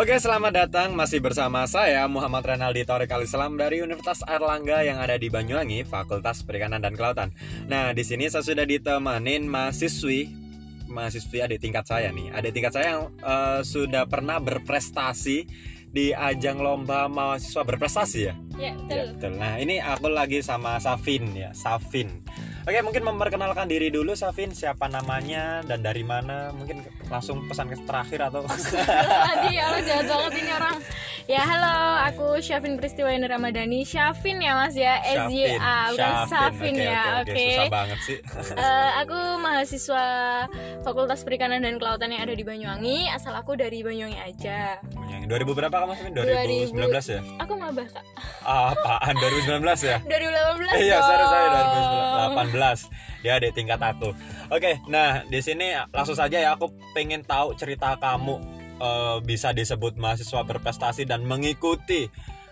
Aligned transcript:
Oke, 0.00 0.16
selamat 0.16 0.64
datang 0.64 0.96
masih 0.96 1.20
bersama 1.20 1.60
saya 1.68 2.08
Muhammad 2.08 2.40
Renaldi 2.40 2.88
Torik 2.88 3.12
Islam 3.20 3.60
dari 3.60 3.84
Universitas 3.84 4.24
Airlangga 4.24 4.80
yang 4.80 4.96
ada 4.96 5.12
di 5.20 5.28
Banyuwangi, 5.28 5.84
Fakultas 5.84 6.40
Perikanan 6.40 6.80
dan 6.80 6.96
Kelautan. 6.96 7.36
Nah, 7.68 7.92
di 7.92 8.00
sini 8.00 8.24
saya 8.32 8.40
sudah 8.40 8.64
ditemanin 8.64 9.44
mahasiswi 9.44 10.32
mahasiswi 10.88 11.44
adik 11.44 11.60
tingkat 11.60 11.84
saya 11.84 12.08
nih. 12.16 12.32
Adik 12.32 12.56
tingkat 12.56 12.80
saya 12.80 12.96
yang 12.96 13.12
uh, 13.20 13.60
sudah 13.60 14.08
pernah 14.08 14.40
berprestasi 14.40 15.44
di 15.92 16.16
ajang 16.16 16.64
lomba 16.64 17.04
mahasiswa 17.04 17.60
berprestasi 17.60 18.20
ya? 18.24 18.34
Ya, 18.56 18.72
betul. 18.80 18.96
Ya, 18.96 19.04
betul. 19.12 19.32
Nah, 19.36 19.54
ini 19.60 19.84
aku 19.84 20.08
lagi 20.08 20.40
sama 20.40 20.80
Safin 20.80 21.28
ya, 21.36 21.52
Safin. 21.52 22.24
Oke, 22.70 22.86
mungkin 22.86 23.02
memperkenalkan 23.02 23.66
diri 23.66 23.90
dulu 23.90 24.14
Safin, 24.14 24.54
siapa 24.54 24.86
namanya 24.86 25.58
dan 25.66 25.82
dari 25.82 26.06
mana? 26.06 26.54
Mungkin 26.54 26.86
langsung 27.10 27.42
pesan 27.50 27.66
ke 27.66 27.74
terakhir 27.82 28.30
atau 28.30 28.46
Tadi 29.26 29.58
ya 29.58 29.74
jahat 29.82 30.06
banget 30.06 30.32
ini 30.38 30.50
orang. 30.54 30.78
Ya 31.26 31.42
halo, 31.42 31.78
aku 32.06 32.26
Syafin 32.38 32.78
Pristiwa 32.78 33.10
Ramadhani. 33.10 33.82
Syafin 33.82 34.38
ya 34.38 34.54
Mas 34.54 34.78
ya, 34.78 35.02
Syafin. 35.02 35.58
SYA 35.58 35.78
bukan 35.94 36.14
Syafin 36.30 36.74
Oke, 36.74 36.86
ya. 36.86 37.02
oke, 37.02 37.10
oke. 37.10 37.30
Oke. 37.30 37.46
Susah 37.50 37.66
banget 37.74 37.98
sih. 38.06 38.18
Eh, 38.54 38.90
aku 39.02 39.18
mahasiswa 39.42 40.04
Fakultas 40.86 41.26
Perikanan 41.26 41.66
dan 41.66 41.74
Kelautan 41.78 42.14
yang 42.14 42.22
ada 42.22 42.34
di 42.38 42.46
Banyuwangi. 42.46 43.10
Asal 43.10 43.34
aku 43.34 43.58
dari 43.58 43.82
Banyuwangi 43.82 44.18
aja. 44.18 44.78
Yang 45.10 45.26
2000 45.26 45.58
berapa 45.58 45.74
kamu 45.74 45.92
Safin? 45.98 46.12
2019 46.14 47.14
ya? 47.18 47.20
Aku 47.42 47.52
mabah 47.58 47.86
kak. 47.90 48.04
Apaan 48.46 49.14
2019 49.18 49.90
ya? 49.90 49.96
2018 50.10 50.86
Iya, 50.86 50.96
sorry 51.02 51.24
saya 51.30 51.46
2018. 51.50 52.59
Ya, 53.24 53.40
di 53.40 53.48
tingkat 53.50 53.80
aku. 53.80 54.12
Oke, 54.52 54.78
nah 54.86 55.24
di 55.24 55.40
sini 55.40 55.72
langsung 55.90 56.14
saja 56.14 56.36
ya 56.36 56.52
aku 56.54 56.68
pengen 56.92 57.24
tahu 57.24 57.56
cerita 57.56 57.96
kamu 57.96 58.36
eh, 58.80 59.16
bisa 59.24 59.56
disebut 59.56 59.96
mahasiswa 59.96 60.44
berprestasi 60.44 61.08
dan 61.08 61.24
mengikuti 61.24 62.08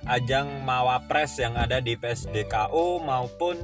ajang 0.07 0.63
Mawapres 0.63 1.37
yang 1.43 1.59
ada 1.59 1.83
di 1.83 1.99
PSDKU 1.99 3.03
maupun 3.03 3.61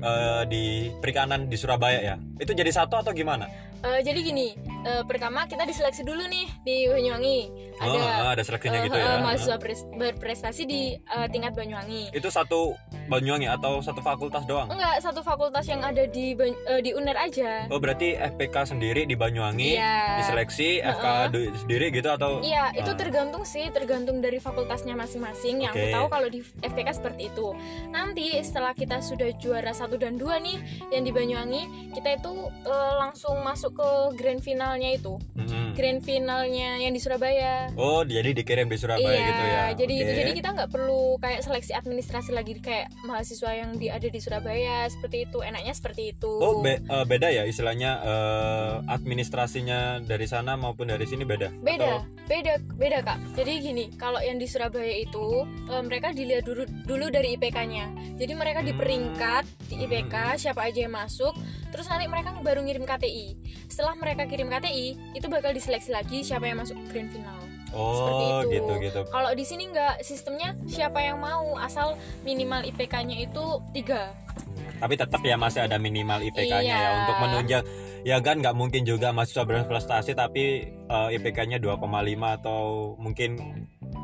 eh, 0.00 0.42
di 0.46 0.64
perikanan 1.02 1.50
di 1.50 1.56
Surabaya 1.58 2.00
ya. 2.02 2.16
Itu 2.38 2.54
jadi 2.54 2.70
satu 2.70 3.00
atau 3.00 3.10
gimana? 3.10 3.48
Eh, 3.80 4.04
jadi 4.04 4.20
gini, 4.20 4.52
eh, 4.82 5.02
pertama 5.04 5.44
kita 5.44 5.62
diseleksi 5.62 6.02
dulu 6.02 6.24
nih 6.24 6.46
di 6.60 6.76
Banyuwangi. 6.86 7.38
Ada 7.76 7.88
Oh, 7.90 7.96
ah, 7.98 8.30
ada 8.30 8.42
seleksinya 8.42 8.78
eh, 8.78 8.84
gitu 8.86 8.96
ya. 8.96 9.06
eh, 9.06 9.18
mahasiswa 9.18 9.56
pres- 9.56 9.88
berprestasi 9.90 10.62
di 10.64 10.82
eh, 10.94 11.26
tingkat 11.28 11.52
Banyuwangi. 11.52 12.12
Itu 12.12 12.28
satu 12.28 12.76
Banyuwangi 13.06 13.46
atau 13.46 13.80
satu 13.80 13.98
fakultas 13.98 14.44
doang? 14.44 14.68
Enggak, 14.68 15.00
satu 15.00 15.20
fakultas 15.20 15.64
yang 15.64 15.80
ada 15.80 16.04
di 16.04 16.36
eh, 16.36 16.80
di 16.80 16.90
UNER 16.90 17.16
aja. 17.16 17.66
Oh 17.66 17.76
berarti 17.76 18.14
FPK 18.14 18.56
sendiri 18.66 19.02
di 19.02 19.14
Banyuwangi 19.14 19.74
Iya. 19.74 20.20
diseleksi 20.20 20.78
FK 20.78 21.06
du- 21.28 21.52
sendiri 21.56 21.90
gitu 21.90 22.08
atau 22.08 22.38
Iya, 22.40 22.70
itu 22.74 22.86
Ah. 22.86 22.96
tergantung 22.96 23.42
sih, 23.42 23.66
tergantung 23.68 24.18
dari 24.18 24.38
fakultasnya 24.38 24.92
masing-masing. 24.94 25.62
Yang 25.62 25.72
aku 25.74 25.86
tahu 25.90 26.06
kalau 26.08 26.28
di 26.28 26.40
FPK 26.60 26.88
seperti 26.92 27.22
itu. 27.28 27.48
Nanti 27.88 28.36
setelah 28.40 28.72
kita 28.72 29.00
sudah 29.00 29.32
juara 29.34 29.70
satu 29.70 29.96
dan 29.96 30.14
dua 30.14 30.38
nih, 30.38 30.60
yang 30.90 31.02
di 31.02 31.10
Banyuwangi, 31.10 31.62
kita 31.92 32.14
itu 32.14 32.32
eh, 32.62 32.92
langsung 32.96 33.40
masuk 33.40 33.72
ke 33.72 33.88
grand 34.14 34.40
finalnya 34.70 34.94
itu. 34.94 35.18
Mm-mm. 35.34 35.66
Grand 35.72 35.98
finalnya 35.98 36.78
yang 36.78 36.92
di 36.92 37.00
Surabaya. 37.00 37.74
Oh 37.74 38.06
jadi 38.06 38.30
dikirim 38.30 38.66
di 38.66 38.76
Surabaya 38.76 39.10
iya, 39.10 39.26
gitu 39.26 39.42
ya 39.42 39.62
jadi 39.76 39.94
itu 39.96 40.06
Oke. 40.06 40.18
jadi 40.20 40.30
kita 40.32 40.48
nggak 40.52 40.70
perlu 40.70 41.02
kayak 41.18 41.40
seleksi 41.40 41.72
administrasi 41.72 42.30
lagi 42.30 42.54
kayak 42.56 42.86
mahasiswa 43.02 43.50
yang 43.52 43.74
di 43.74 43.86
ada 43.86 44.04
di 44.04 44.20
Surabaya 44.20 44.86
seperti 44.86 45.26
itu. 45.26 45.38
Enaknya 45.40 45.72
seperti 45.72 46.12
itu. 46.12 46.30
Oh 46.30 46.60
be- 46.60 46.78
eh, 46.78 47.04
beda 47.04 47.28
ya 47.28 47.42
istilahnya 47.42 47.90
eh, 47.98 48.74
administrasinya 48.86 49.80
dari 50.00 50.24
sana 50.24 50.54
maupun 50.54 50.86
dari 50.86 51.02
sini 51.02 51.24
beda 51.24 51.50
beda 51.56 51.82
Atau- 51.98 52.06
beda 52.24 52.52
beda 52.72 52.98
kak 53.02 53.18
jadi 53.34 53.52
gini 53.58 53.84
kalau 53.92 54.18
yang 54.18 54.38
di 54.38 54.46
Surabaya 54.46 54.94
itu 54.94 55.26
eh, 55.66 55.82
mereka 55.82 56.10
dilihat 56.10 56.46
dulu 56.46 56.62
dulu 56.84 57.06
dari 57.08 57.34
IPK-nya 57.34 57.90
jadi 58.14 58.32
mereka 58.32 58.58
Hmm. 58.60 58.68
diperingkat 58.70 59.44
di 59.66 59.76
IPK 59.82 60.14
siapa 60.36 60.62
aja 60.62 60.84
yang 60.84 60.92
masuk 60.92 61.32
terus 61.68 61.86
nanti 61.86 62.04
mereka 62.04 62.36
baru 62.36 62.60
ngirim 62.60 62.84
KTI 62.84 63.49
setelah 63.80 63.96
mereka 63.96 64.28
kirim 64.28 64.52
KTI 64.52 65.16
itu 65.16 65.26
bakal 65.32 65.56
diseleksi 65.56 65.88
lagi 65.88 66.20
siapa 66.20 66.44
yang 66.44 66.60
masuk 66.60 66.76
grand 66.92 67.08
final 67.08 67.40
Seperti 67.72 68.24
Oh 68.28 68.40
itu. 68.44 68.52
gitu 68.52 68.72
gitu 68.84 69.00
kalau 69.08 69.32
di 69.32 69.40
sini 69.40 69.72
nggak 69.72 70.04
sistemnya 70.04 70.52
siapa 70.68 71.00
yang 71.00 71.16
mau 71.16 71.56
asal 71.56 71.96
minimal 72.20 72.60
IPK-nya 72.60 73.24
itu 73.24 73.40
tiga 73.72 74.12
tapi 74.76 75.00
tetap 75.00 75.24
ya 75.24 75.40
masih 75.40 75.64
ada 75.64 75.80
minimal 75.80 76.20
IPK-nya 76.20 76.60
Iya. 76.60 76.76
ya 76.76 76.90
untuk 77.00 77.16
menunjang 77.24 77.64
ya 78.04 78.16
kan 78.20 78.44
nggak 78.44 78.52
mungkin 78.52 78.84
juga 78.84 79.16
mahasiswa 79.16 79.48
berprestasi 79.48 80.12
tapi 80.12 80.44
eh, 80.68 81.08
IPK-nya 81.16 81.56
2,5 81.56 81.80
atau 82.36 82.92
mungkin 83.00 83.40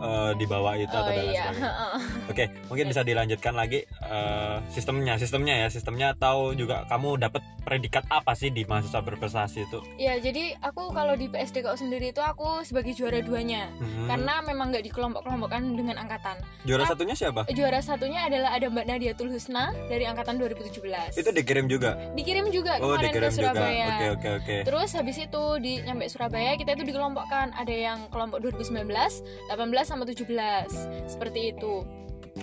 eh, 0.00 0.32
di 0.40 0.44
bawah 0.48 0.72
itu 0.72 0.88
atau 0.88 1.04
oh 1.04 1.12
dan 1.12 1.20
lain 1.20 1.32
iya 1.32 1.44
sebagainya. 1.52 1.70
Oke, 2.32 2.44
mungkin 2.68 2.84
bisa 2.92 3.02
dilanjutkan 3.04 3.52
lagi 3.56 3.84
eh, 3.88 4.56
sistemnya, 4.68 5.16
sistemnya 5.16 5.54
ya, 5.64 5.68
sistemnya 5.68 6.12
atau 6.12 6.52
juga 6.52 6.84
kamu 6.88 7.20
dapat 7.20 7.40
predikat 7.66 8.06
apa 8.08 8.32
sih 8.32 8.48
di 8.48 8.62
mahasiswa 8.62 9.02
berprestasi 9.02 9.58
itu? 9.60 9.82
ya 9.98 10.14
jadi 10.16 10.54
aku 10.62 10.88
kalau 10.90 11.12
di 11.12 11.26
PSDKU 11.26 11.74
sendiri 11.74 12.08
itu 12.08 12.22
aku 12.22 12.62
sebagai 12.62 12.94
juara 12.94 13.18
duanya 13.18 13.66
Hmm. 13.76 14.06
karena 14.06 14.38
memang 14.40 14.70
nggak 14.70 14.86
dikelompok-kelompokkan 14.86 15.74
dengan 15.74 15.98
angkatan 15.98 16.38
juara 16.62 16.82
Ah. 16.82 16.88
satunya 16.88 17.12
siapa? 17.12 17.42
juara 17.50 17.80
satunya 17.80 18.22
adalah 18.22 18.54
ada 18.54 18.66
Mbak 18.68 18.86
Nadiatul 18.86 19.28
Husna 19.28 19.74
dari 19.86 20.06
angkatan 20.06 20.38
2017 20.38 21.10
Itu 21.12 21.30
dikirim 21.30 21.66
juga. 21.66 21.98
dikirim 22.14 22.46
juga 22.48 22.78
Oh, 22.78 22.94
kemarin 22.94 23.04
dikirim 23.04 23.26
ke. 23.26 23.34
Surabaya 23.34 23.86
Oke, 23.90 24.06
oke, 24.12 24.28
oke. 24.38 24.56
terus 24.62 24.90
habis 24.92 25.16
itu 25.18 25.44
di 25.58 25.82
nyampe 25.82 26.06
Surabaya 26.06 26.54
kita 26.54 26.72
itu 26.72 26.86
dikelompokkan 26.86 27.50
ada 27.52 27.74
yang 27.74 28.06
kelompok 28.08 28.38
2019 28.40 29.24
18 29.48 29.58
sama 29.82 30.04
17 30.04 30.70
seperti 31.06 31.50
itu 31.50 31.82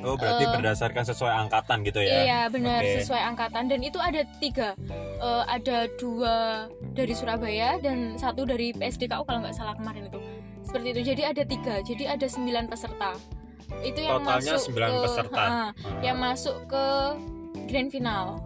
Oh, 0.04 0.20
berarti 0.20 0.44
eh, 0.44 0.52
berdasarkan 0.52 1.04
sesuai 1.08 1.34
angkatan 1.48 1.78
gitu 1.88 2.00
ya? 2.04 2.20
iya 2.24 2.42
benar 2.52 2.84
Oke. 2.84 3.00
sesuai 3.02 3.22
angkatan 3.34 3.72
dan 3.72 3.80
itu 3.80 3.98
ada 3.98 4.22
tiga 4.44 4.76
Eh, 5.24 5.44
ada 5.48 5.88
dua 5.96 6.68
dari 6.92 7.16
Surabaya 7.16 7.80
dan 7.80 8.20
satu 8.20 8.44
dari 8.44 8.76
PSDKU 8.76 9.24
kalau 9.24 9.40
nggak 9.40 9.56
salah 9.56 9.72
kemarin 9.72 10.12
itu 10.12 10.20
seperti 10.68 10.88
itu 10.92 11.02
jadi 11.16 11.32
ada 11.32 11.44
tiga 11.48 11.80
jadi 11.80 12.04
ada 12.20 12.28
sembilan 12.28 12.68
peserta 12.68 13.16
itu 13.88 14.04
yang 14.04 14.20
Totalnya 14.20 14.54
masuk 14.54 14.76
9 14.76 14.84
ke, 14.84 15.00
peserta. 15.02 15.44
Ha, 15.44 15.48
Ah. 15.50 15.70
yang 16.04 16.18
masuk 16.20 16.56
ke 16.68 16.86
grand 17.72 17.90
final. 17.90 18.38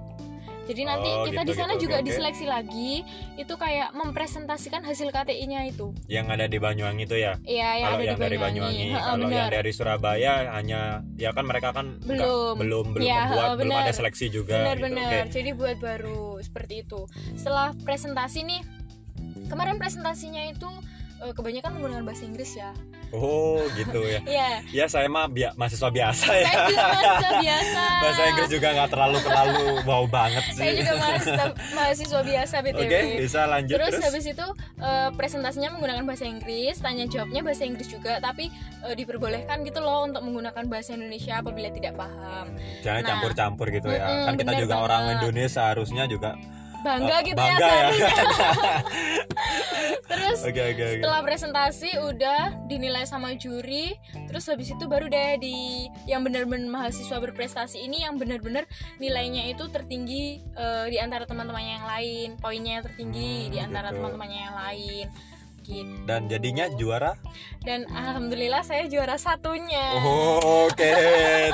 Jadi 0.67 0.81
nanti 0.83 1.07
Oh, 1.07 1.23
kita 1.23 1.41
gitu, 1.41 1.49
di 1.49 1.53
sana 1.55 1.73
gitu. 1.73 1.83
juga 1.87 1.97
oke. 1.97 2.05
diseleksi 2.05 2.45
lagi, 2.45 2.91
itu 3.33 3.53
kayak 3.55 3.95
mempresentasikan 3.95 4.83
hasil 4.83 5.07
KTI-nya 5.09 5.63
itu. 5.65 5.95
Yang 6.05 6.27
ada 6.27 6.45
di 6.45 6.57
Banyuwangi 6.59 7.03
itu 7.03 7.15
ya? 7.15 7.39
Iya, 7.41 7.69
yang 7.73 7.87
Kalau 7.87 7.97
ada 7.97 8.03
yang 8.03 8.17
di 8.17 8.21
dari 8.21 8.37
Banyuwangi. 8.37 8.77
Banyuwangi, 8.77 8.93
Ha, 8.93 9.07
kalau 9.07 9.27
yang 9.29 9.49
dari 9.49 9.71
Surabaya 9.71 10.33
hanya 10.51 10.79
ya 11.15 11.31
kan 11.31 11.43
mereka 11.43 11.71
kan 11.71 11.95
Belum. 12.03 12.59
belum 12.59 12.85
belum 12.93 13.05
Ya, 13.05 13.25
membuat, 13.25 13.47
ha, 13.47 13.55
belum 13.55 13.75
ada 13.77 13.91
seleksi 13.91 14.25
juga 14.27 14.53
gitu. 14.53 14.63
Benar-benar. 14.67 15.07
Oke. 15.23 15.31
Jadi 15.31 15.49
buat 15.53 15.77
baru 15.79 16.21
seperti 16.39 16.83
itu. 16.83 16.99
Setelah 17.33 17.71
presentasi 17.79 18.43
nih, 18.43 18.61
kemarin 19.47 19.77
presentasinya 19.77 20.43
itu 20.45 20.67
eh, 21.17 21.31
kebanyakan 21.31 21.71
menggunakan 21.73 22.03
bahasa 22.03 22.23
Inggris 22.23 22.51
ya. 22.53 22.75
Oh, 23.09 23.63
gitu 23.71 24.03
ya. 24.03 24.19
Iya. 24.21 24.49
Ya 24.67 24.85
saya 24.85 25.07
mah 25.07 25.25
bia- 25.25 25.53
mahasiswa 25.53 25.87
biasa 25.87 26.27
ya. 26.33 26.43
Saya 26.43 26.65
juga 26.67 26.83
mahasiswa 26.83 27.31
biasa. 27.45 27.81
Bahasa 27.97 28.21
Inggris 28.25 28.49
juga 28.49 28.67
nggak 28.69 28.89
terlalu 28.89 29.17
terlalu 29.21 29.55
wow 29.81 30.03
banget 30.05 30.43
sih. 30.49 30.57
Saya 30.57 30.71
juga 30.75 30.93
mahasiswa, 30.97 31.45
mahasiswa 31.71 32.21
biasa 32.21 32.55
BTW. 32.61 32.81
Oke, 32.83 32.99
bisa 33.17 33.39
lanjut 33.45 33.75
terus, 33.75 33.91
terus. 33.91 34.03
habis 34.03 34.25
itu 34.25 34.47
eh, 34.77 35.09
presentasinya 35.13 35.69
menggunakan 35.71 36.03
bahasa 36.03 36.25
Inggris 36.25 36.75
tanya 36.77 37.03
jawabnya 37.05 37.41
bahasa 37.41 37.63
Inggris 37.63 37.87
juga 37.87 38.19
tapi 38.19 38.51
eh, 38.81 38.93
diperbolehkan 38.93 39.63
gitu 39.63 39.79
loh 39.79 40.03
untuk 40.03 40.21
menggunakan 40.21 40.63
bahasa 40.65 40.93
Indonesia 40.93 41.37
apabila 41.37 41.69
tidak 41.69 41.95
paham 41.95 42.51
Jangan 42.79 42.97
Nah. 42.97 43.09
campur-campur 43.09 43.67
gitu 43.69 43.87
ya. 43.87 44.03
Mm-mm, 44.03 44.25
kan 44.25 44.33
kita 44.35 44.51
juga 44.57 44.75
orang 44.79 45.01
banget. 45.05 45.15
Indonesia 45.21 45.63
harusnya 45.65 46.03
juga 46.05 46.35
bangga 46.77 47.15
eh, 47.15 47.21
gitu 47.25 47.35
bangga 47.35 47.67
ya 47.67 47.87
ya. 47.89 47.89
terus 50.19 50.39
Oke, 50.41 50.61
oke, 50.63 50.73
oke. 50.75 50.93
setelah 50.95 51.21
presentasi 51.21 51.89
udah 52.03 52.39
dinilai 52.65 53.03
sama 53.03 53.33
juri 53.33 53.93
terus 54.25 54.45
habis 54.45 54.69
itu 54.69 54.83
baru 54.83 55.05
deh 55.05 55.37
di 55.37 55.57
yang 56.03 56.21
benar-benar 56.21 56.65
mahasiswa 56.67 57.17
berprestasi 57.19 57.79
ini 57.79 58.01
yang 58.01 58.15
benar-benar 58.15 58.65
nilainya 58.97 59.45
itu 59.47 59.67
tertinggi 59.67 60.25
eh, 60.51 60.85
di 60.87 60.97
antara 60.97 61.23
teman-temannya 61.23 61.73
yang 61.75 61.87
lain 61.87 62.27
poinnya 62.37 62.81
tertinggi 62.81 63.05
Hmm, 63.39 63.49
di 63.49 63.57
antara 63.59 63.87
gitu. 63.87 63.97
teman-temannya 63.97 64.39
yang 64.41 64.57
lain 64.57 65.05
gitu 65.61 65.95
Dan 66.03 66.21
jadinya 66.25 66.65
juara. 66.71 67.11
dan 67.61 67.83
alhamdulillah 67.87 68.63
saya 68.63 68.87
juara 68.87 69.15
satunya 69.15 69.99
Oh, 69.99 70.65
Oke, 70.65 70.87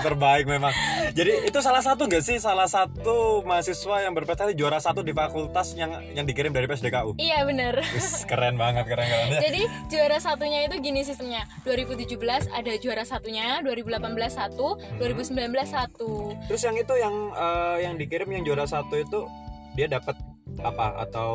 terbaik 0.03 0.45
memang. 0.45 0.75
Jadi 1.15 1.47
itu 1.47 1.59
salah 1.63 1.79
satu 1.79 2.05
nggak 2.05 2.19
sih 2.19 2.37
salah 2.37 2.67
satu 2.67 3.41
mahasiswa 3.47 4.03
yang 4.03 4.11
berprestasi 4.11 4.51
juara 4.53 4.77
satu 4.77 4.99
di 4.99 5.15
fakultas 5.15 5.71
yang 5.73 5.95
yang 6.11 6.27
dikirim 6.27 6.51
dari 6.51 6.67
PSDKU. 6.67 7.15
iya 7.17 7.45
bener 7.47 7.79
Wis, 7.95 8.27
keren 8.27 8.59
banget, 8.59 8.83
keren 8.89 9.05
keren. 9.07 9.29
jadi 9.39 9.61
juara 9.87 10.17
satunya 10.19 10.65
itu 10.65 10.75
gini 10.81 11.05
sistemnya 11.05 11.45
2017 11.63 12.17
ada 12.49 12.73
juara 12.81 13.03
satunya 13.07 13.61
2018 13.63 14.03
satu 14.27 14.75
2019 14.99 15.37
satu 15.69 16.33
Terus 16.49 16.61
yang 16.65 16.75
itu 16.75 16.93
yang 16.97 17.15
eh, 17.31 17.77
yang 17.87 17.95
dikirim 17.95 18.27
yang 18.27 18.43
juara 18.43 18.65
satu 18.65 18.99
itu 18.99 19.19
dia 19.77 19.87
dapat 19.87 20.17
apa 20.59 21.07
atau 21.07 21.31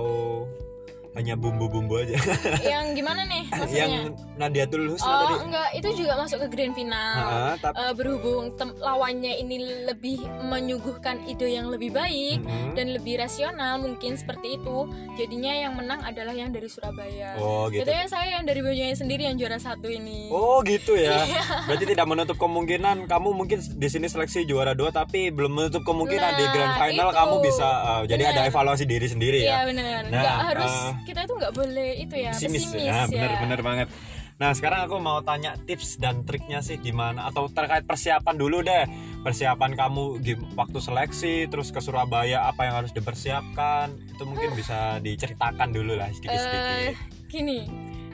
hanya 1.10 1.34
bumbu-bumbu 1.34 1.98
aja 1.98 2.14
yang 2.60 2.92
gimana 2.92 3.24
nih 3.24 3.44
maksudnya 3.52 3.86
yang 3.86 4.06
Nadia 4.34 4.64
Tulus 4.64 5.00
oh 5.00 5.08
tadi 5.08 5.34
enggak 5.42 5.68
itu 5.74 5.88
juga 5.96 6.12
masuk 6.16 6.38
ke 6.40 6.48
grand 6.48 6.72
final 6.72 7.16
Heeh, 7.18 7.54
tapi 7.58 7.74
Eh, 7.78 7.92
berhubung 7.92 8.44
lawannya 8.76 9.32
ini 9.38 9.56
lebih 9.84 10.18
menyuguhkan 10.42 11.22
ide 11.24 11.48
yang 11.48 11.68
lebih 11.68 11.90
baik 11.90 12.40
Mm-mm. 12.40 12.74
dan 12.74 12.90
lebih 12.90 13.16
rasional 13.16 13.78
mungkin 13.78 14.14
seperti 14.14 14.56
itu 14.56 14.86
jadinya 15.14 15.50
yang 15.50 15.72
menang 15.72 16.02
adalah 16.02 16.30
yang 16.30 16.50
dari 16.50 16.66
Surabaya 16.66 17.34
oh 17.36 17.66
gitu 17.68 17.82
Jadinya 17.82 18.06
saya 18.06 18.28
yang 18.32 18.44
dari 18.44 18.60
Banyuwangi 18.60 18.96
sendiri 18.96 19.22
yang 19.24 19.36
juara 19.36 19.56
satu 19.56 19.86
ini 19.86 20.28
Oh 20.28 20.60
gitu 20.60 20.92
ya. 20.92 21.24
Iya. 21.24 21.42
Berarti 21.64 21.84
tidak 21.86 22.04
menutup 22.04 22.36
kemungkinan 22.36 23.06
kamu 23.06 23.28
mungkin 23.32 23.58
di 23.58 23.88
sini 23.88 24.06
seleksi 24.06 24.44
juara 24.44 24.72
dua 24.72 24.90
tapi 24.90 25.30
belum 25.30 25.52
menutup 25.52 25.82
kemungkinan 25.82 26.30
di 26.32 26.44
Nah, 26.44 26.50
grand 26.50 26.74
final 26.76 27.08
itu. 27.08 27.16
kamu 27.16 27.34
bisa 27.42 27.66
uh, 27.78 28.02
jadi 28.04 28.22
ada 28.26 28.40
Bener. 28.40 28.50
evaluasi 28.50 28.84
diri 28.84 29.06
sendiri 29.06 29.38
Iya 29.40 29.50
ya. 29.50 29.58
benar 29.64 30.00
Nah, 30.04 30.12
nggak 30.14 30.38
harus 30.46 30.74
eh, 30.74 30.90
kita 31.04 31.20
itu 31.22 31.34
nggak 31.34 31.52
boleh 31.52 31.90
itu 31.98 32.14
ya 32.14 32.30
Pesimis, 32.30 32.64
pesimis, 32.64 32.84
ya. 32.84 33.04
ya 33.04 33.06
Bener-bener 33.06 33.60
banget. 33.60 33.88
Nah 34.36 34.54
sekarang 34.54 34.86
aku 34.86 34.96
mau 34.96 35.18
tanya 35.20 35.58
tips 35.58 35.98
dan 35.98 36.22
triknya 36.22 36.58
sih 36.58 36.76
gimana 36.76 37.26
atau 37.26 37.46
terkait 37.48 37.82
persiapan 37.82 38.34
dulu 38.34 38.62
deh 38.62 38.86
persiapan 39.20 39.74
kamu 39.74 40.04
gim- 40.20 40.46
waktu 40.54 40.78
seleksi 40.78 41.34
terus 41.46 41.68
ke 41.68 41.78
Surabaya 41.78 42.46
apa 42.46 42.62
yang 42.62 42.78
harus 42.78 42.94
dipersiapkan 42.94 43.90
itu 44.06 44.22
mungkin 44.22 44.54
bisa 44.54 44.98
diceritakan 44.98 45.68
dulu 45.68 45.98
lah 45.98 46.06
Eh, 46.06 46.14
sedikit-sedikit. 46.14 46.94
gini 47.26 47.58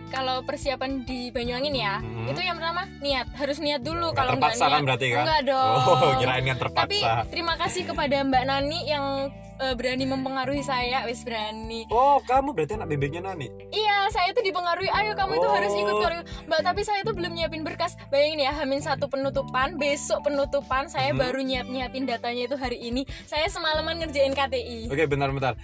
kalau 0.08 0.42
persiapan 0.42 1.02
di 1.02 1.28
Banyuwangi 1.28 1.68
nih 1.68 1.82
ya 1.82 1.96
Hmm. 1.98 2.26
itu 2.26 2.40
yang 2.40 2.56
pertama 2.56 2.82
niat 2.98 3.26
harus 3.32 3.58
niat 3.58 3.80
dulu 3.80 4.12
kalau 4.12 4.34
nggak 4.34 4.52
terpaksa 4.52 4.64
niat 4.64 4.72
kan 4.72 4.82
berarti 4.82 5.06
kan? 5.08 5.22
enggak 5.22 5.40
dong 5.44 5.74
Oh 5.76 6.12
kirain 6.16 6.44
tapi 6.44 6.58
terpaksa. 6.58 7.12
terima 7.28 7.54
kasih 7.54 7.82
kepada 7.84 8.16
Mbak 8.20 8.44
Nani 8.44 8.80
yang 8.84 9.06
eh, 9.54 9.70
berani 9.72 10.02
mempengaruhi 10.04 10.60
saya 10.60 11.04
wis 11.04 11.22
berani 11.22 11.86
Oh 11.86 12.18
kamu 12.20 12.50
berarti 12.50 12.74
anak 12.74 12.88
bebeknya 12.88 13.22
Nani? 13.22 13.46
Iya, 13.70 14.10
saya 14.10 14.30
tuh 14.30 14.42
dipengaruhi. 14.42 14.90
Ayo 14.90 15.14
kamu 15.14 15.32
itu 15.32 15.46
Oh. 15.46 15.54
harus 15.54 15.72
ikut 15.72 15.94
Koreo. 15.94 16.22
Mbak, 16.44 16.60
tapi 16.60 16.80
saya 16.82 17.00
tuh 17.00 17.14
belum 17.14 17.32
nyiapin 17.32 17.62
berkas. 17.62 17.94
Bayangin 18.08 18.40
ya, 18.40 18.52
Hamin 18.52 18.78
satu 18.78 19.06
penutupan, 19.06 19.74
besok 19.74 20.20
penutupan, 20.22 20.86
saya 20.86 21.10
Hmm. 21.10 21.20
baru 21.20 21.40
nyiap 21.40 21.66
nyiapin 21.66 22.02
datanya 22.04 22.44
itu 22.44 22.56
hari 22.56 22.82
ini. 22.82 23.06
Saya 23.24 23.46
semalaman 23.46 23.98
ngerjain 23.98 24.34
KTI. 24.34 24.90
Oke 24.90 25.06
bentar-bentar 25.06 25.54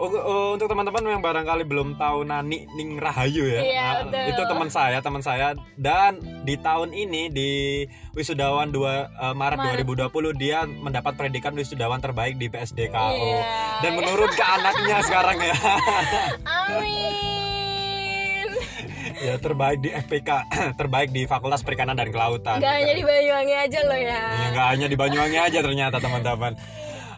Oh, 0.00 0.08
oh, 0.08 0.48
untuk 0.56 0.64
teman-teman 0.64 1.04
yang 1.04 1.20
barangkali 1.20 1.68
belum 1.68 1.94
tahu 1.94 2.24
Nani 2.24 2.64
Ning 2.72 2.96
Rahayu 2.96 3.44
ya, 3.44 3.60
Iya, 3.60 3.88
Nah, 4.08 4.32
itu 4.32 4.40
teman 4.40 4.66
saya, 4.66 4.98
teman 4.98 5.20
saya, 5.20 5.52
dan 5.76 6.16
di 6.40 6.56
tahun 6.56 6.90
ini 6.90 7.28
di 7.28 7.50
wisudawan 8.16 8.72
2 8.72 8.80
eh, 8.80 9.34
Maret, 9.36 9.60
Maret. 9.60 9.84
2020 10.08 10.40
dia 10.40 10.64
mendapat 10.64 11.14
predikat 11.14 11.52
wisudawan 11.52 12.00
terbaik 12.00 12.34
di 12.34 12.48
PSDKO 12.48 13.12
Iya. 13.12 13.40
dan 13.84 13.92
menurun 13.92 14.32
ke 14.32 14.40
anaknya 14.40 14.96
sekarang 15.06 15.36
ya, 15.36 15.56
Amin. 16.48 17.12
ya 19.20 19.34
terbaik 19.36 19.78
di 19.78 19.90
FPK, 19.92 20.30
terbaik 20.80 21.08
di 21.12 21.22
Fakultas 21.24 21.60
Perikanan 21.60 21.92
dan 21.92 22.08
Kelautan. 22.08 22.56
Gak 22.56 22.72
hanya 22.72 22.92
di 22.96 23.04
Banyuwangi 23.04 23.54
aja 23.54 23.80
loh 23.84 24.00
ya. 24.00 24.16
Ya, 24.16 24.46
nggak 24.48 24.66
hanya 24.72 24.86
di 24.88 24.96
Banyuwangi 24.96 25.38
aja 25.38 25.58
ternyata 25.60 25.96
teman-teman. 26.00 26.56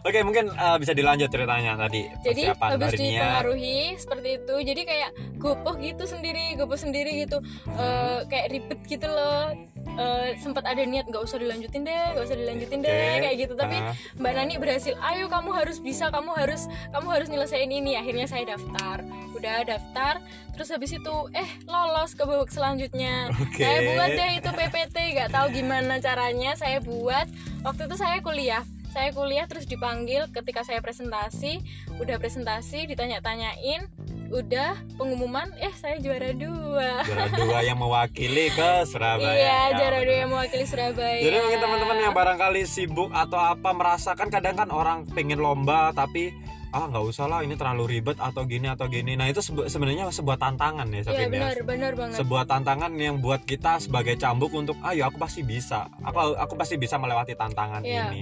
Oke 0.03 0.19
mungkin 0.27 0.51
eh, 0.51 0.77
bisa 0.83 0.93
dilanjut 0.93 1.31
ceritanya 1.31 1.79
tadi 1.79 2.11
Jadi 2.27 2.51
habis 2.51 2.91
dipengaruhi 2.99 3.95
seperti 3.95 4.29
itu, 4.43 4.55
jadi 4.67 4.83
kayak 4.83 5.11
gopoh 5.39 5.79
gitu 5.79 6.05
sendiri, 6.05 6.59
gopoh 6.59 6.75
sendiri 6.75 7.23
gitu, 7.23 7.39
Eh, 7.71 8.19
kayak 8.27 8.47
ribet 8.51 8.81
gitu 8.85 9.07
loh. 9.07 9.55
Eh, 9.93 10.35
sempat 10.41 10.65
ada 10.65 10.83
niat 10.83 11.05
nggak 11.07 11.21
usah 11.21 11.37
dilanjutin 11.37 11.85
deh, 11.85 12.05
nggak 12.17 12.25
usah 12.25 12.39
dilanjutin 12.39 12.81
deh, 12.81 12.91
Oke. 12.91 13.21
kayak 13.23 13.37
gitu. 13.45 13.55
Tapi 13.55 13.77
Ah. 13.77 13.93
Mbak 14.17 14.33
Nani 14.33 14.55
berhasil. 14.57 14.95
Ayo 14.99 15.29
kamu 15.29 15.51
harus 15.53 15.79
bisa, 15.79 16.09
kamu 16.09 16.33
harus, 16.33 16.65
kamu 16.91 17.09
harus 17.13 17.29
nyelesain 17.29 17.69
ini. 17.69 17.93
Akhirnya 17.95 18.25
saya 18.25 18.49
daftar, 18.49 19.05
udah 19.37 19.59
daftar. 19.69 20.15
Terus 20.57 20.69
habis 20.73 20.97
itu, 20.97 21.15
eh 21.37 21.51
lolos 21.69 22.17
ke 22.17 22.25
babak 22.25 22.49
selanjutnya. 22.49 23.29
Oke. 23.37 23.61
Saya 23.61 23.79
buat 23.93 24.11
deh 24.11 24.31
itu 24.41 24.51
PPT, 24.51 24.97
nggak 25.13 25.31
tahu 25.31 25.47
gimana 25.53 26.01
caranya. 26.01 26.57
Saya 26.57 26.81
buat. 26.81 27.29
Waktu 27.61 27.85
itu 27.85 27.97
saya 27.97 28.19
kuliah 28.19 28.65
saya 28.93 29.09
kuliah 29.11 29.45
terus 29.45 29.65
dipanggil 29.65 30.29
ketika 30.29 30.63
saya 30.63 30.79
presentasi 30.79 31.65
udah 31.97 32.17
presentasi 32.17 32.85
ditanya-tanyain 32.87 33.89
udah 34.29 34.77
pengumuman 34.95 35.49
eh 35.59 35.73
saya 35.75 35.97
juara 35.97 36.33
dua 36.33 37.01
juara 37.03 37.29
dua 37.31 37.59
yang 37.61 37.77
mewakili 37.77 38.49
ke 38.49 38.71
Surabaya. 38.85 39.29
iya 39.31 39.61
Ya, 39.67 39.77
juara 39.77 39.99
dua 40.01 40.17
yang 40.19 40.31
mewakili 40.31 40.65
Surabaya 40.65 41.21
Jadi 41.21 41.37
mungkin 41.39 41.59
teman-teman 41.59 41.97
yang 41.99 42.13
barangkali 42.13 42.63
sibuk 42.65 43.11
atau 43.11 43.37
apa 43.37 43.71
merasakan 43.71 44.29
kadang 44.29 44.55
kan 44.55 44.69
orang 44.69 45.05
pengen 45.07 45.37
lomba 45.37 45.93
tapi 45.93 46.33
ah 46.71 46.89
nggak 46.89 47.05
usah 47.07 47.29
lah 47.29 47.41
ini 47.41 47.53
terlalu 47.53 47.85
ribet 47.91 48.17
atau 48.17 48.45
gini 48.47 48.65
atau 48.67 48.89
gini. 48.89 49.13
Nah 49.13 49.29
itu 49.29 49.41
sebe- 49.41 49.69
sebenarnya 49.69 50.09
sebuah 50.09 50.41
tantangan 50.41 50.89
ya 50.89 50.93
iya 50.95 51.05
Safin 51.05 51.21
ya. 51.21 51.29
benar 51.29 51.57
benar 51.63 51.93
banget 51.93 52.17
Sebuah 52.17 52.45
tantangan 52.47 52.93
yang 52.97 53.21
buat 53.21 53.45
kita 53.45 53.77
sebagai 53.79 54.17
cambuk 54.17 54.49
untuk 54.51 54.81
ayo 54.83 55.05
aku 55.05 55.21
pasti 55.21 55.45
bisa. 55.45 55.93
Aku 56.01 56.33
aku 56.33 56.57
pasti 56.57 56.77
bisa 56.77 56.97
melewati 56.97 57.37
tantangan 57.37 57.85
Iya. 57.85 58.09
ini. 58.09 58.21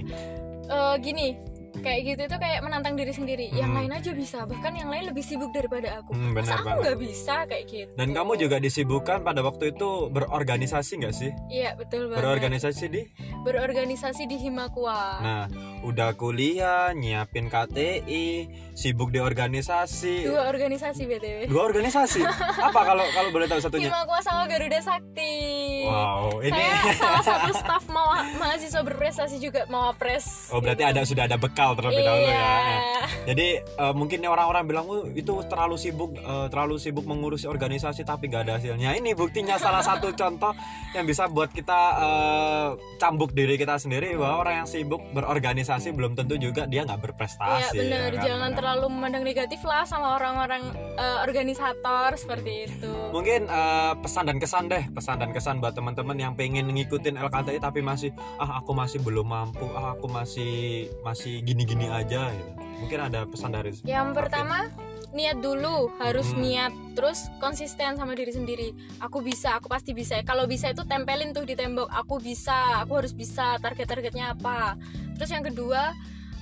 Eh, 0.71 0.95
gini 1.03 1.35
kayak 1.73 1.99
gitu 2.05 2.21
itu 2.25 2.37
kayak 2.37 2.59
menantang 2.61 2.93
diri 2.93 3.09
sendiri 3.09 3.47
yang 3.49 3.71
Hmm. 3.71 3.79
lain 3.79 3.91
aja 3.93 4.11
bisa 4.11 4.43
bahkan 4.43 4.73
yang 4.73 4.87
lain 4.87 5.07
lebih 5.07 5.21
sibuk 5.21 5.47
daripada 5.49 5.97
aku 5.97 6.11
Hmm, 6.11 6.31
benar 6.31 6.43
masa 6.53 6.55
aku 6.61 6.79
nggak 6.81 6.99
bisa 6.99 7.35
kayak 7.45 7.65
gitu 7.65 7.91
Dan 7.93 8.09
kamu 8.11 8.31
juga 8.37 8.57
disibukkan 8.57 9.17
pada 9.21 9.39
waktu 9.39 9.71
itu 9.71 9.89
berorganisasi 10.09 10.93
nggak 10.97 11.13
sih? 11.13 11.31
iya 11.47 11.71
betul 11.73 12.05
banget 12.05 12.19
Berorganisasi 12.19 12.85
di? 12.87 13.01
berorganisasi 13.41 14.23
di 14.25 14.37
Himakua 14.37 15.01
Nah, 15.19 15.43
udah 15.81 16.13
kuliah, 16.13 16.91
nyiapin 16.91 17.47
KTI, 17.47 18.45
sibuk 18.73 19.09
di 19.09 19.17
organisasi. 19.17 20.23
dua 20.23 20.45
organisasi 20.47 21.01
btw 21.03 21.39
Dua 21.47 21.63
organisasi. 21.63 22.21
Apa 22.59 22.81
kalau 22.83 23.05
kalau 23.07 23.29
boleh 23.29 23.45
tahu 23.45 23.57
satunya? 23.59 23.87
Himakua 23.87 24.19
sama 24.19 24.45
Garuda 24.45 24.77
Sakti 24.77 25.33
Wow, 25.83 26.37
ini 26.39 26.53
saya 26.53 26.93
salah 27.01 27.23
satu 27.23 27.51
staf 27.55 27.83
mau 27.87 28.09
mahasiswa 28.35 28.81
berprestasi 28.81 29.37
juga 29.37 29.65
mau 29.67 29.89
apres 29.89 30.49
Oh, 30.49 30.59
berarti 30.59 30.83
ada 30.83 31.01
sudah 31.01 31.25
ada 31.25 31.37
bekal 31.61 31.77
terlebih 31.77 32.03
dahulu 32.03 32.25
iya. 32.25 32.41
ya. 32.41 32.79
Jadi 33.21 33.47
eh, 33.61 33.93
mungkin 33.93 34.17
orang-orang 34.25 34.63
bilang 34.65 34.85
oh, 34.89 35.05
itu 35.13 35.33
terlalu 35.45 35.77
sibuk 35.77 36.17
eh, 36.17 36.47
terlalu 36.49 36.81
sibuk 36.81 37.05
mengurusi 37.05 37.45
organisasi 37.45 38.01
tapi 38.01 38.33
gak 38.33 38.49
ada 38.49 38.57
hasilnya. 38.57 38.97
Ini 38.97 39.13
buktinya 39.13 39.61
salah 39.61 39.85
satu 39.85 40.09
contoh 40.21 40.57
yang 40.97 41.05
bisa 41.05 41.29
buat 41.29 41.53
kita 41.53 41.81
eh, 42.01 42.67
cambuk 42.97 43.37
diri 43.37 43.61
kita 43.61 43.77
sendiri 43.77 44.17
bahwa 44.17 44.41
orang 44.41 44.65
yang 44.65 44.67
sibuk 44.67 45.01
berorganisasi 45.13 45.93
belum 45.93 46.17
tentu 46.17 46.41
juga 46.41 46.65
dia 46.65 46.81
nggak 46.81 46.97
Iya 46.97 47.05
berprestasi. 47.05 47.77
benar, 47.77 48.09
ya 48.09 48.17
kan? 48.17 48.25
jangan 48.25 48.51
terlalu 48.57 48.85
memandang 48.89 49.23
negatif 49.25 49.61
lah 49.61 49.85
sama 49.85 50.17
orang-orang 50.17 50.73
eh, 50.97 51.17
organisator 51.21 52.17
seperti 52.17 52.69
itu. 52.69 52.93
Mungkin 53.13 53.45
eh, 53.45 53.93
pesan 54.01 54.23
dan 54.33 54.37
kesan 54.41 54.65
deh, 54.65 54.83
pesan 54.89 55.21
dan 55.21 55.29
kesan 55.29 55.61
buat 55.61 55.77
teman-teman 55.77 56.17
yang 56.17 56.33
pengen 56.33 56.73
ngikutin 56.73 57.21
LKTI 57.21 57.59
tapi 57.61 57.85
masih 57.85 58.09
ah 58.41 58.57
aku 58.61 58.73
masih 58.73 58.97
belum 59.05 59.29
mampu, 59.29 59.65
ah 59.77 59.93
aku 59.93 60.09
masih 60.09 60.89
masih 61.05 61.43
gini-gini 61.51 61.91
aja 61.91 62.31
gitu. 62.31 62.51
Mungkin 62.81 62.99
ada 63.11 63.27
pesan 63.27 63.51
dari 63.53 63.75
Yang 63.83 64.07
pertama 64.15 64.71
niat 65.11 65.43
dulu, 65.43 65.91
harus 65.99 66.31
Hmm. 66.31 66.39
niat, 66.39 66.73
terus 66.95 67.27
konsisten 67.43 67.99
sama 67.99 68.15
diri 68.15 68.31
sendiri. 68.31 68.71
Aku 69.03 69.19
bisa, 69.19 69.59
aku 69.59 69.67
pasti 69.67 69.91
bisa. 69.91 70.15
Kalau 70.23 70.47
bisa 70.47 70.71
itu 70.71 70.87
tempelin 70.87 71.35
tuh 71.35 71.43
di 71.43 71.53
tembok. 71.59 71.91
Aku 71.91 72.23
bisa, 72.23 72.79
aku 72.79 73.03
harus 73.03 73.11
bisa. 73.11 73.59
Target-targetnya 73.59 74.39
apa? 74.39 74.79
Terus 75.19 75.29
yang 75.35 75.43
kedua 75.43 75.91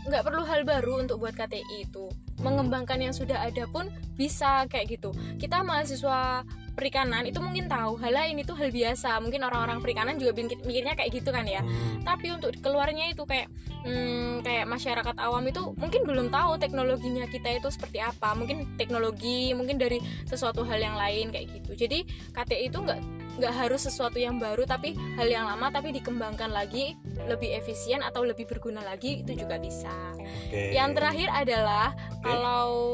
nggak 0.07 0.23
perlu 0.23 0.43
hal 0.47 0.63
baru 0.63 1.03
untuk 1.03 1.19
buat 1.19 1.35
KTI 1.35 1.89
itu. 1.89 2.07
Mengembangkan 2.39 2.99
yang 3.03 3.11
sudah 3.11 3.43
ada 3.43 3.67
pun 3.67 3.91
bisa 4.15 4.63
kayak 4.71 4.99
gitu. 4.99 5.11
Kita 5.35 5.59
mahasiswa 5.59 6.47
perikanan 6.79 7.27
itu 7.27 7.43
mungkin 7.43 7.67
tahu 7.67 7.99
hal 7.99 8.15
ini 8.31 8.47
tuh 8.47 8.55
hal 8.55 8.71
biasa. 8.71 9.19
Mungkin 9.19 9.43
orang-orang 9.43 9.83
perikanan 9.83 10.15
juga 10.15 10.39
mikir- 10.39 10.63
mikirnya 10.63 10.95
kayak 10.95 11.11
gitu 11.11 11.35
kan 11.35 11.43
ya. 11.43 11.59
Hmm. 11.59 12.01
tapi 12.07 12.31
untuk 12.31 12.55
keluarnya 12.63 13.11
itu 13.11 13.27
kayak 13.27 13.51
hmm, 13.83 14.41
kayak 14.41 14.65
masyarakat 14.65 15.15
awam 15.19 15.43
itu 15.45 15.75
mungkin 15.75 16.07
belum 16.07 16.27
tahu 16.31 16.55
teknologinya 16.57 17.27
kita 17.27 17.59
itu 17.59 17.67
seperti 17.67 17.99
apa. 17.99 18.31
Mungkin 18.33 18.79
teknologi 18.79 19.51
mungkin 19.51 19.75
dari 19.75 19.99
sesuatu 20.23 20.63
hal 20.63 20.79
yang 20.79 20.95
lain 20.95 21.35
kayak 21.35 21.51
gitu. 21.59 21.75
Jadi 21.75 22.07
KTI 22.31 22.71
itu 22.71 22.79
nggak 22.79 22.99
nggak 23.39 23.55
harus 23.55 23.87
sesuatu 23.87 24.19
yang 24.19 24.35
baru 24.35 24.67
tapi 24.67 24.99
hal 25.15 25.31
yang 25.31 25.47
lama 25.47 25.71
tapi 25.71 25.95
dikembangkan 25.95 26.51
lagi 26.51 26.99
lebih 27.27 27.57
efisien 27.57 27.99
atau 28.05 28.23
lebih 28.23 28.47
berguna 28.47 28.85
lagi 28.85 29.25
itu 29.25 29.35
juga 29.35 29.59
bisa 29.59 29.91
Oke. 30.15 30.71
yang 30.71 30.95
terakhir 30.95 31.27
adalah 31.33 31.91
kalau 32.23 32.93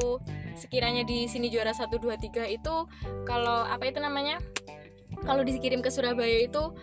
sekiranya 0.55 1.03
di 1.03 1.27
sini 1.27 1.51
juara 1.51 1.75
1 1.75 1.91
2 1.91 2.15
3 2.31 2.47
itu 2.49 2.75
kalau 3.27 3.67
apa 3.67 3.91
itu 3.91 3.99
namanya? 3.99 4.39
Kalau 5.23 5.47
dikirim 5.47 5.79
ke 5.79 5.87
Surabaya 5.87 6.43
itu 6.43 6.75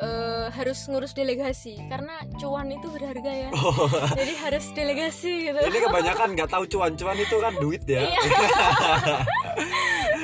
eh, 0.00 0.46
harus 0.50 0.88
ngurus 0.88 1.12
delegasi 1.12 1.76
karena 1.86 2.16
cuan 2.40 2.72
itu 2.72 2.88
berharga 2.88 3.32
ya. 3.32 3.48
Oh, 3.54 3.88
Jadi 4.16 4.32
harus 4.40 4.64
delegasi 4.72 5.50
gitu. 5.50 5.58
ini 5.58 5.78
kebanyakan 5.88 6.28
nggak 6.32 6.50
tahu 6.50 6.64
cuan-cuan 6.68 7.16
itu 7.18 7.36
kan 7.40 7.52
duit 7.60 7.82
ya. 7.84 8.08
Iya. 8.08 8.20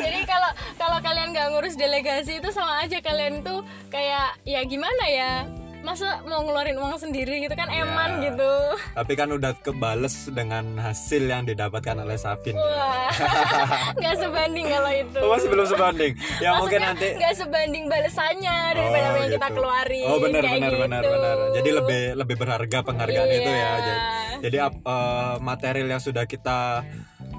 Jadi 0.09 0.21
kalau 0.25 0.51
kalau 0.81 0.99
kalian 1.05 1.37
nggak 1.37 1.49
ngurus 1.53 1.77
delegasi 1.77 2.41
itu 2.41 2.49
sama 2.49 2.85
aja 2.85 2.99
kalian 3.05 3.45
tuh 3.45 3.61
kayak 3.93 4.41
ya 4.49 4.61
gimana 4.65 5.05
ya? 5.09 5.33
Masa 5.83 6.21
mau 6.23 6.41
ngeluarin 6.41 6.77
uang 6.77 6.97
sendiri 6.97 7.41
gitu 7.41 7.53
kan 7.53 7.67
Ya. 7.67 7.83
eman 7.83 8.21
gitu 8.21 8.53
Tapi 8.93 9.13
kan 9.15 9.29
udah 9.29 9.57
kebales 9.57 10.29
dengan 10.29 10.77
hasil 10.77 11.25
yang 11.25 11.43
didapatkan 11.43 11.97
oleh 11.97 12.15
Safin. 12.15 12.53
nggak 13.99 14.17
sebanding 14.17 14.67
kalau 14.67 14.93
itu 14.93 15.19
Oh, 15.19 15.31
masih 15.31 15.49
belum 15.49 15.67
sebanding. 15.67 16.13
Ya 16.39 16.51
mungkin 16.55 16.79
Maksudnya 16.79 16.89
nanti 16.91 17.09
nggak 17.17 17.35
sebanding 17.35 17.85
balasannya 17.87 18.57
daripada 18.71 19.07
Oh, 19.07 19.17
yang 19.17 19.31
kita 19.31 19.41
gitu. 19.43 19.57
keluarin 19.57 20.07
Oh 20.07 20.19
benar 20.19 20.43
benar 20.45 20.71
gitu. 20.71 20.83
benar 20.83 21.03
benar. 21.03 21.37
Jadi 21.53 21.71
lebih 21.73 22.03
lebih 22.17 22.37
berharga 22.37 22.79
penghargaan 22.83 23.27
Iya. 23.27 23.39
itu 23.39 23.51
ya. 23.51 23.71
Jadi, 23.73 23.93
jadi 24.41 24.57
ap- 24.63 24.83
eh, 24.83 25.35
material 25.41 25.89
yang 25.89 26.03
sudah 26.03 26.25
kita 26.25 26.85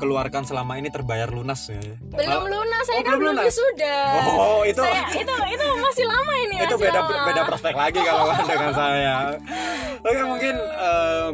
keluarkan 0.02 0.42
selama 0.42 0.74
ini 0.76 0.90
terbayar 0.90 1.30
lunas 1.30 1.70
ya. 1.70 1.78
belum 2.10 2.44
lunas 2.44 2.84
saya 2.84 2.98
Oh, 2.98 3.06
kan 3.06 3.16
belum 3.16 3.36
wisuda 3.38 3.98
Oh, 4.34 4.62
itu 4.66 4.82
saya 4.82 5.06
itu 5.14 5.36
itu 5.48 5.68
masih 5.78 6.06
lama 6.06 6.34
ini 6.36 6.56
itu 6.58 6.66
masih 6.68 6.84
beda 6.84 7.00
lama. 7.00 7.24
beda 7.24 7.42
prospek 7.46 7.74
lagi 7.76 8.00
kalau 8.02 8.26
dengan 8.50 8.72
saya. 8.74 9.16
Oke 10.02 10.22
mungkin 10.24 10.56
em, 10.58 11.32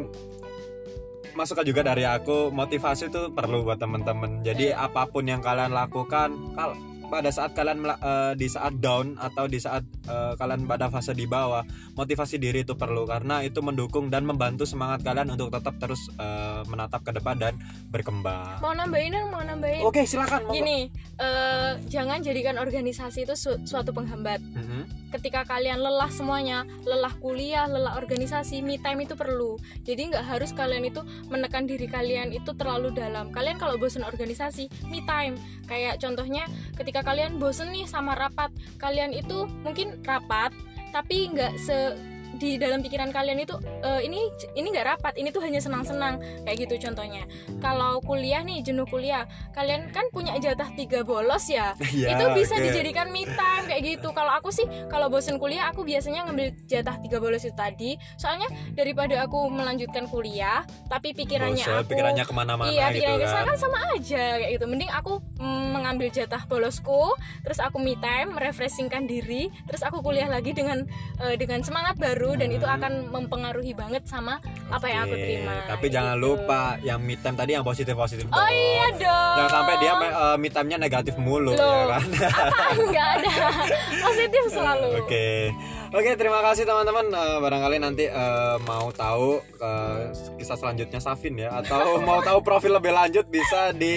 masukan 1.34 1.64
juga 1.64 1.82
dari 1.86 2.04
aku 2.04 2.50
motivasi 2.50 3.08
itu 3.08 3.22
perlu 3.32 3.64
buat 3.64 3.78
teman-teman. 3.78 4.42
Jadi 4.42 4.70
apa 4.70 5.06
pun 5.06 5.24
yang 5.24 5.40
kalian 5.40 5.70
lakukan, 5.70 6.28
kal 6.52 6.74
pada 7.08 7.30
saat 7.30 7.52
kalian 7.52 7.80
eh, 7.82 8.34
di 8.36 8.48
saat 8.48 8.78
down 8.78 9.16
atau 9.18 9.46
di 9.46 9.58
saat 9.58 9.82
eh, 10.06 10.34
kalian 10.36 10.64
pada 10.64 10.88
fase 10.88 11.12
di 11.12 11.24
bawah, 11.24 11.64
motivasi 11.94 12.36
diri 12.36 12.62
itu 12.62 12.74
perlu 12.74 13.04
karena 13.04 13.42
itu 13.42 13.60
mendukung 13.60 14.08
dan 14.08 14.24
membantu 14.24 14.64
semangat 14.64 15.02
kalian 15.02 15.30
untuk 15.30 15.50
tetap 15.50 15.76
terus 15.78 16.00
eh, 16.14 16.62
menatap 16.66 17.02
ke 17.02 17.12
depan 17.14 17.36
dan 17.36 17.54
berkembang. 17.88 18.60
mau 18.60 18.72
nambahin 18.72 19.10
dong 19.10 19.30
mau 19.30 19.42
nambahin 19.42 19.82
Oke 19.82 20.04
silakan. 20.04 20.44
monggo. 20.44 20.54
gini 20.54 20.80
eh, 21.16 21.72
jangan 21.88 22.20
jadikan 22.20 22.58
organisasi 22.58 23.24
itu 23.24 23.34
su- 23.34 23.62
suatu 23.64 23.90
penghambat 23.90 24.40
Mhm. 24.40 25.10
ketika 25.10 25.46
kalian 25.46 25.80
lelah 25.80 26.10
semuanya 26.10 26.58
lelah 26.84 27.14
kuliah 27.16 27.64
lelah 27.66 27.96
organisasi 27.96 28.60
me 28.60 28.76
time 28.78 29.02
itu 29.02 29.16
perlu 29.16 29.56
jadi 29.82 30.12
nggak 30.12 30.26
harus 30.28 30.52
kalian 30.52 30.84
itu 30.84 31.00
menekan 31.26 31.64
diri 31.64 31.88
kalian 31.88 32.30
itu 32.30 32.52
terlalu 32.52 32.92
dalam 32.92 33.32
kalian 33.32 33.56
kalau 33.56 33.78
bosan 33.78 34.04
organisasi 34.04 34.68
me 34.86 35.00
time 35.02 35.40
kayak 35.64 35.98
contohnya 35.98 36.44
ketika 36.76 36.97
kalian 37.04 37.42
bosen 37.42 37.74
nih 37.74 37.86
sama 37.86 38.14
rapat 38.14 38.50
kalian 38.78 39.14
itu 39.14 39.46
mungkin 39.66 39.98
rapat 40.06 40.54
tapi 40.96 41.30
nggak 41.34 41.54
se 41.60 41.94
di 42.38 42.56
dalam 42.62 42.80
pikiran 42.86 43.10
kalian 43.10 43.42
itu 43.42 43.58
"Eh, 43.82 44.06
ini 44.06 44.30
ini 44.54 44.68
nggak 44.72 44.88
rapat 44.98 45.14
ini 45.18 45.34
tuh 45.34 45.42
hanya 45.44 45.60
senang-senang 45.60 46.22
kayak 46.46 46.58
gitu 46.68 46.90
contohnya. 46.90 47.26
Kalau 47.60 48.00
kuliah 48.06 48.46
nih 48.46 48.62
jenuh 48.62 48.86
kuliah 48.86 49.26
kalian 49.58 49.90
kan 49.90 50.06
punya 50.14 50.38
jatah 50.38 50.70
tiga 50.78 51.02
bolos 51.02 51.50
ya? 51.50 51.74
Iya, 51.98 52.14
itu 52.14 52.26
bisa 52.38 52.56
oke. 52.60 52.64
dijadikan 52.70 53.10
me 53.10 53.26
time 53.26 53.66
kayak 53.66 53.82
gitu. 53.84 54.14
Kalau 54.14 54.32
aku 54.38 54.54
sih 54.54 54.66
kalau 54.88 55.10
bosen 55.10 55.42
kuliah 55.42 55.70
aku 55.72 55.82
biasanya 55.82 56.30
ngambil 56.30 56.54
jatah 56.70 56.96
tiga 57.02 57.18
bolos 57.18 57.42
itu 57.42 57.56
tadi. 57.58 57.98
Soalnya 58.22 58.48
daripada 58.78 59.26
aku 59.26 59.50
melanjutkan 59.50 60.06
kuliah 60.06 60.62
tapi 60.92 61.16
pikirannya 61.18 61.66
Bosan, 61.66 61.82
aku 61.82 61.90
pikirannya 61.96 62.24
ke 62.28 62.34
mana-mana 62.36 62.70
iya 62.70 62.92
gitu 62.94 63.02
pikirannya 63.02 63.28
kan. 63.28 63.46
kan 63.50 63.58
sama 63.58 63.80
aja 63.96 64.26
kayak 64.38 64.52
gitu. 64.60 64.66
Mending 64.70 64.92
aku 64.94 65.14
mm, 65.42 65.68
mengambil 65.74 66.08
jatah 66.14 66.44
bolosku 66.46 67.16
terus 67.42 67.60
aku 67.64 67.80
me 67.82 67.96
time 67.98 68.36
merefreshingkan 68.36 69.08
diri 69.08 69.48
terus 69.66 69.82
aku 69.82 70.04
kuliah 70.04 70.28
lagi 70.28 70.52
dengan 70.52 70.84
eh, 71.24 71.36
dengan 71.40 71.64
semangat 71.64 71.96
baru 71.98 72.27
dan 72.34 72.50
itu 72.50 72.66
Hmm. 72.66 72.76
akan 72.76 72.94
mempengaruhi 73.08 73.72
banget 73.72 74.04
sama 74.04 74.42
apa 74.68 74.86
yang 74.86 75.06
aku 75.06 75.16
terima 75.16 75.54
Tapi 75.66 75.86
jangan 75.88 76.16
gitu. 76.16 76.24
lupa 76.26 76.62
yang 76.82 77.00
me 77.00 77.16
time 77.16 77.36
tadi 77.36 77.52
yang 77.54 77.64
positif 77.64 77.94
positif. 77.94 78.26
oh 78.28 78.50
iya 78.50 78.88
dong 78.92 79.36
Jangan 79.38 79.52
sampai 79.54 79.76
dia 79.78 79.92
uh, 79.94 80.36
me 80.36 80.50
time-nya 80.50 80.78
negatif 80.78 81.14
mulu 81.16 81.52
Loh. 81.52 81.56
ya 81.56 81.86
kan. 81.94 82.04
apaan 82.44 82.78
nggak 82.84 83.08
ada 83.16 83.34
positif 84.06 84.44
selalu 84.50 84.90
Oke. 85.00 85.54
Oke, 85.88 86.14
terima 86.14 86.44
kasih 86.44 86.64
teman-teman. 86.64 87.08
Eh, 87.08 87.38
barangkali 87.40 87.78
nanti 87.80 88.06
eh, 88.06 88.56
mau 88.62 88.92
tahu 88.92 89.40
eh, 89.40 90.02
kisah 90.36 90.56
selanjutnya 90.56 91.00
Safin 91.00 91.40
ya 91.40 91.48
atau 91.54 91.98
mau 92.08 92.20
tahu 92.20 92.44
profil 92.44 92.76
lebih 92.76 92.92
lanjut 92.92 93.24
bisa 93.26 93.72
di 93.72 93.96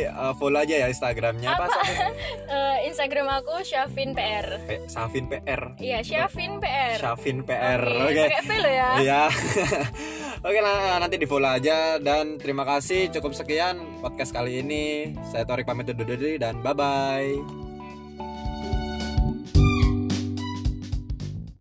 eh, 0.00 0.32
follow 0.36 0.56
aja 0.56 0.74
ya 0.76 0.86
Instagramnya 0.86 1.50
apa, 1.50 1.66
Safin? 1.68 1.96
Eh, 2.44 2.86
Instagram 2.86 3.26
aku 3.34 3.66
Syafin 3.66 4.14
PR 4.14 4.62
P- 4.62 4.86
Safin 4.86 5.26
PR. 5.26 5.74
iya 5.80 5.98
Syafin 6.00 6.62
PR 6.62 7.00
Safin 7.02 7.42
PR. 7.42 7.82
Oke, 7.82 8.14
pakai 8.20 8.42
V 8.44 8.50
lo 8.54 8.70
ya 8.70 8.88
Iya. 9.04 9.22
Oke 10.38 10.58
nah, 10.60 11.02
nanti 11.02 11.16
di 11.16 11.26
follow 11.26 11.50
aja 11.50 11.98
dan 11.98 12.38
terima 12.38 12.62
kasih 12.62 13.10
cukup 13.10 13.34
sekian 13.34 13.80
podcast 13.98 14.30
kali 14.30 14.62
ini. 14.62 15.16
Saya 15.26 15.42
Torik 15.42 15.66
pamit 15.66 15.88
undur 15.88 16.06
diri 16.06 16.38
dan 16.38 16.62
bye 16.62 16.76
bye. 16.76 17.63